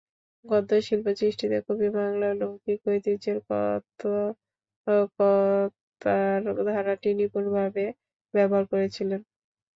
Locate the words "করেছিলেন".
8.71-9.21